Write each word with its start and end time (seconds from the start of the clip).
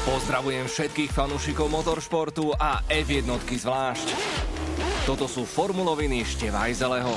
Pozdravujem 0.00 0.64
všetkých 0.64 1.12
fanúšikov 1.12 1.68
motoršportu 1.68 2.56
a 2.56 2.80
F1 2.88 3.28
zvlášť. 3.36 4.08
Toto 5.04 5.28
sú 5.28 5.44
formuloviny 5.44 6.24
Števajzeleho. 6.24 7.12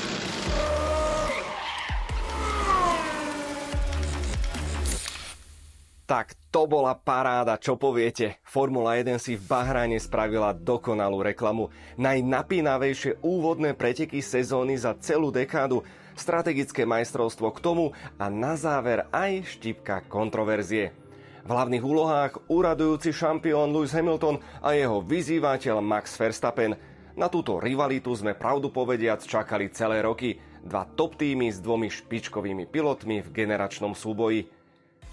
Tak 6.04 6.36
to 6.52 6.68
bola 6.68 6.92
paráda, 7.00 7.56
čo 7.56 7.80
poviete? 7.80 8.44
Formula 8.44 9.00
1 9.00 9.16
si 9.16 9.40
v 9.40 9.48
Bahrajne 9.48 9.96
spravila 10.04 10.52
dokonalú 10.52 11.24
reklamu. 11.24 11.72
Najnapínavejšie 11.96 13.24
úvodné 13.24 13.80
preteky 13.80 14.20
sezóny 14.20 14.76
za 14.76 14.92
celú 15.00 15.32
dekádu, 15.32 15.88
strategické 16.20 16.84
majstrovstvo 16.84 17.48
k 17.56 17.64
tomu 17.64 17.86
a 18.20 18.28
na 18.28 18.60
záver 18.60 19.08
aj 19.16 19.56
štipka 19.56 20.04
kontroverzie. 20.12 21.03
V 21.44 21.52
hlavných 21.52 21.84
úlohách 21.84 22.48
úradujúci 22.48 23.12
šampión 23.12 23.76
Lewis 23.76 23.92
Hamilton 23.92 24.40
a 24.64 24.80
jeho 24.80 25.04
vyzývateľ 25.04 25.84
Max 25.84 26.16
Verstappen. 26.16 26.72
Na 27.20 27.28
túto 27.28 27.60
rivalitu 27.60 28.16
sme 28.16 28.32
pravdu 28.32 28.72
povediac 28.72 29.20
čakali 29.20 29.68
celé 29.76 30.00
roky. 30.08 30.40
Dva 30.64 30.88
top 30.88 31.20
týmy 31.20 31.52
s 31.52 31.60
dvomi 31.60 31.92
špičkovými 31.92 32.64
pilotmi 32.64 33.20
v 33.20 33.28
generačnom 33.36 33.92
súboji. 33.92 34.48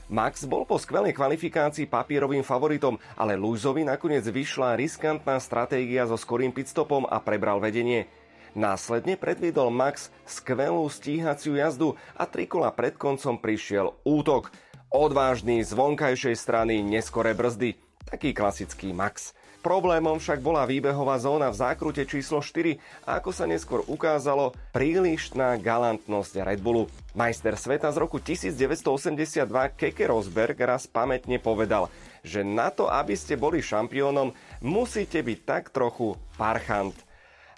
Max 0.06 0.46
bol 0.46 0.62
po 0.70 0.78
skvelej 0.78 1.18
kvalifikácii 1.18 1.90
papírovým 1.90 2.46
favoritom, 2.46 2.94
ale 3.18 3.34
Luisovi 3.34 3.82
nakoniec 3.82 4.22
vyšla 4.22 4.78
riskantná 4.78 5.34
stratégia 5.42 6.06
so 6.06 6.14
skorým 6.14 6.54
pitstopom 6.54 7.10
a 7.10 7.18
prebral 7.18 7.58
vedenie. 7.58 8.06
Následne 8.54 9.18
predviedol 9.18 9.74
Max 9.74 10.14
skvelú 10.30 10.86
stíhaciu 10.86 11.58
jazdu 11.58 11.98
a 12.14 12.22
trikola 12.22 12.70
pred 12.70 12.94
koncom 12.94 13.34
prišiel 13.34 13.98
útok. 14.06 14.54
Odvážny 14.90 15.62
z 15.62 15.70
vonkajšej 15.70 16.34
strany 16.34 16.82
neskore 16.82 17.30
brzdy. 17.30 17.78
Taký 18.10 18.34
klasický 18.34 18.90
Max. 18.90 19.38
Problémom 19.62 20.18
však 20.18 20.42
bola 20.42 20.66
výbehová 20.66 21.14
zóna 21.22 21.46
v 21.46 21.62
zákrute 21.62 22.02
číslo 22.10 22.42
4 22.42 23.06
a 23.06 23.22
ako 23.22 23.30
sa 23.30 23.46
neskôr 23.46 23.86
ukázalo, 23.86 24.50
prílišná 24.74 25.62
galantnosť 25.62 26.42
Red 26.42 26.58
Bullu. 26.58 26.90
Majster 27.14 27.54
sveta 27.54 27.94
z 27.94 28.02
roku 28.02 28.18
1982 28.18 29.46
Keke 29.78 30.10
Rosberg 30.10 30.58
raz 30.58 30.90
pamätne 30.90 31.38
povedal, 31.38 31.86
že 32.26 32.42
na 32.42 32.74
to, 32.74 32.90
aby 32.90 33.14
ste 33.14 33.38
boli 33.38 33.62
šampiónom, 33.62 34.34
musíte 34.58 35.22
byť 35.22 35.38
tak 35.46 35.70
trochu 35.70 36.18
parchant. 36.34 36.98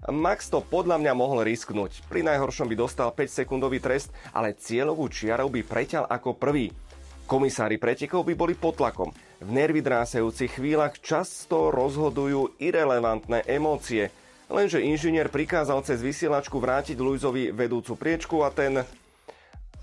Max 0.05 0.53
to 0.53 0.61
podľa 0.61 1.01
mňa 1.01 1.17
mohol 1.17 1.49
risknúť. 1.49 2.05
Pri 2.12 2.21
najhoršom 2.28 2.69
by 2.69 2.77
dostal 2.77 3.09
5-sekundový 3.09 3.81
trest, 3.81 4.12
ale 4.37 4.53
cieľovú 4.53 5.09
čiarou 5.09 5.49
by 5.49 5.65
preťal 5.65 6.05
ako 6.12 6.37
prvý. 6.37 6.69
Komisári 7.27 7.81
pretekov 7.81 8.28
by 8.28 8.34
boli 8.37 8.55
pod 8.59 8.77
tlakom. 8.78 9.11
V 9.42 9.51
nervy 9.51 9.83
drásajúcich 9.83 10.59
chvíľach 10.61 10.98
často 11.01 11.73
rozhodujú 11.73 12.59
irrelevantné 12.61 13.47
emócie. 13.48 14.12
Lenže 14.53 14.84
inžinier 14.84 15.33
prikázal 15.33 15.81
cez 15.83 16.05
vysielačku 16.05 16.61
vrátiť 16.61 17.00
Luizovi 17.00 17.50
vedúcu 17.50 17.97
priečku 17.97 18.45
a 18.45 18.53
ten... 18.53 18.84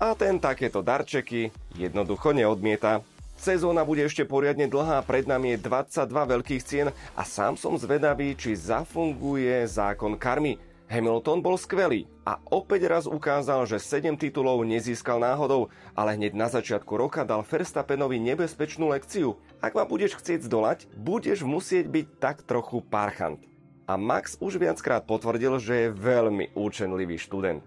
A 0.00 0.16
ten 0.16 0.40
takéto 0.40 0.80
darčeky 0.80 1.52
jednoducho 1.76 2.32
neodmieta. 2.32 3.04
Sezóna 3.36 3.84
bude 3.84 4.04
ešte 4.04 4.24
poriadne 4.28 4.68
dlhá, 4.68 5.04
pred 5.04 5.28
nami 5.28 5.56
je 5.56 5.64
22 5.64 6.08
veľkých 6.12 6.62
cien 6.64 6.88
a 7.16 7.22
sám 7.24 7.56
som 7.56 7.76
zvedavý, 7.76 8.32
či 8.32 8.56
zafunguje 8.56 9.64
zákon 9.68 10.16
karmy. 10.16 10.60
Hamilton 10.90 11.38
bol 11.38 11.54
skvelý 11.54 12.10
a 12.26 12.42
opäť 12.50 12.90
raz 12.90 13.06
ukázal, 13.06 13.62
že 13.62 13.78
7 13.78 14.18
titulov 14.18 14.66
nezískal 14.66 15.22
náhodou, 15.22 15.70
ale 15.94 16.18
hneď 16.18 16.34
na 16.34 16.50
začiatku 16.50 16.98
roka 16.98 17.22
dal 17.22 17.46
Verstappenovi 17.46 18.18
nebezpečnú 18.18 18.90
lekciu. 18.90 19.38
Ak 19.62 19.78
ma 19.78 19.86
budeš 19.86 20.18
chcieť 20.18 20.50
zdolať, 20.50 20.90
budeš 20.98 21.46
musieť 21.46 21.86
byť 21.86 22.06
tak 22.18 22.42
trochu 22.42 22.82
parchant. 22.82 23.38
A 23.86 23.94
Max 23.94 24.34
už 24.42 24.58
viackrát 24.58 25.06
potvrdil, 25.06 25.62
že 25.62 25.74
je 25.86 25.94
veľmi 25.94 26.58
účenlivý 26.58 27.22
študent. 27.22 27.62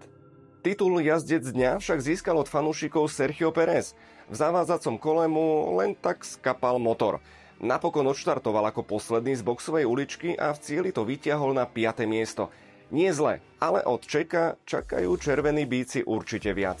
Titul 0.60 1.00
jazdec 1.00 1.48
dňa 1.48 1.80
však 1.80 2.04
získal 2.04 2.36
od 2.36 2.52
fanúšikov 2.52 3.08
Sergio 3.08 3.56
Perez. 3.56 3.96
V 4.28 4.36
zavádzacom 4.36 5.00
kole 5.00 5.32
mu 5.32 5.72
len 5.80 5.96
tak 5.96 6.28
skapal 6.28 6.76
motor. 6.76 7.24
Napokon 7.56 8.04
odštartoval 8.04 8.68
ako 8.68 8.84
posledný 8.84 9.32
z 9.32 9.40
boxovej 9.40 9.88
uličky 9.88 10.36
a 10.36 10.52
v 10.52 10.60
cieli 10.60 10.90
to 10.92 11.08
vytiahol 11.08 11.56
na 11.56 11.64
5. 11.64 12.04
miesto– 12.04 12.52
nie 12.94 13.10
zle, 13.10 13.42
ale 13.58 13.82
od 13.82 14.06
Čeka 14.06 14.62
čakajú 14.62 15.18
červení 15.18 15.66
bíci 15.66 16.06
určite 16.06 16.54
viac. 16.54 16.78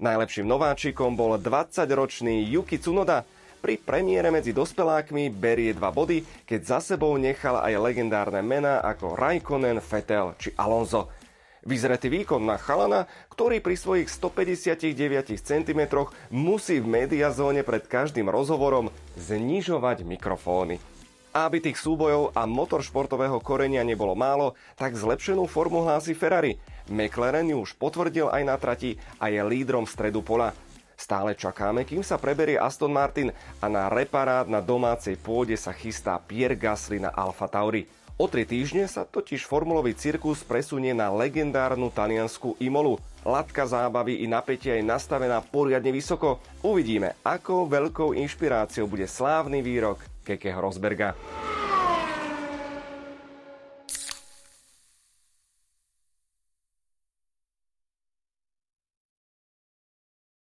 Najlepším 0.00 0.48
nováčikom 0.48 1.12
bol 1.12 1.36
20-ročný 1.36 2.48
Yuki 2.48 2.80
Tsunoda. 2.80 3.28
Pri 3.60 3.78
premiére 3.78 4.32
medzi 4.32 4.50
dospelákmi 4.50 5.30
berie 5.30 5.76
dva 5.76 5.94
body, 5.94 6.24
keď 6.48 6.60
za 6.66 6.78
sebou 6.82 7.14
nechal 7.20 7.60
aj 7.60 7.78
legendárne 7.78 8.42
mená 8.42 8.82
ako 8.82 9.14
Raikkonen, 9.14 9.78
Vettel 9.78 10.34
či 10.40 10.50
Alonso. 10.58 11.12
Vyzretý 11.62 12.10
výkon 12.10 12.42
na 12.42 12.58
chalana, 12.58 13.06
ktorý 13.30 13.62
pri 13.62 13.78
svojich 13.78 14.10
159 14.10 15.38
cm 15.38 15.80
musí 16.34 16.82
v 16.82 16.90
mediazóne 16.90 17.62
pred 17.62 17.86
každým 17.86 18.26
rozhovorom 18.26 18.90
znižovať 19.14 20.02
mikrofóny. 20.02 20.82
A 21.32 21.48
aby 21.48 21.64
tých 21.64 21.80
súbojov 21.80 22.36
a 22.36 22.44
motoršportového 22.44 23.40
korenia 23.40 23.80
nebolo 23.80 24.12
málo, 24.12 24.52
tak 24.76 24.92
zlepšenú 24.92 25.48
formu 25.48 25.80
hlási 25.80 26.12
Ferrari. 26.12 26.60
McLaren 26.92 27.48
ju 27.48 27.64
už 27.64 27.72
potvrdil 27.80 28.28
aj 28.28 28.42
na 28.44 28.56
trati 28.60 29.00
a 29.16 29.32
je 29.32 29.40
lídrom 29.40 29.88
stredu 29.88 30.20
pola. 30.20 30.52
Stále 30.92 31.32
čakáme, 31.32 31.88
kým 31.88 32.04
sa 32.04 32.20
preberie 32.20 32.60
Aston 32.60 32.92
Martin 32.92 33.32
a 33.58 33.66
na 33.66 33.88
reparát 33.88 34.44
na 34.44 34.60
domácej 34.60 35.16
pôde 35.16 35.56
sa 35.56 35.72
chystá 35.72 36.20
Pierre 36.20 36.54
Gasly 36.54 37.00
na 37.00 37.08
Alfa 37.10 37.48
Tauri. 37.48 37.88
O 38.20 38.28
tri 38.28 38.44
týždne 38.44 38.84
sa 38.86 39.08
totiž 39.08 39.48
formulový 39.48 39.96
cirkus 39.96 40.44
presunie 40.44 40.92
na 40.92 41.08
legendárnu 41.08 41.88
taliansku 41.88 42.60
Imolu. 42.60 43.00
Latka 43.24 43.64
zábavy 43.64 44.20
i 44.20 44.26
napätia 44.28 44.76
je 44.76 44.84
nastavená 44.84 45.40
poriadne 45.40 45.88
vysoko. 45.94 46.42
Uvidíme, 46.60 47.16
ako 47.24 47.70
veľkou 47.70 48.12
inšpiráciou 48.12 48.84
bude 48.84 49.08
slávny 49.08 49.64
výrok 49.64 50.02
Kekeho 50.22 50.60
Rosberga. 50.60 51.16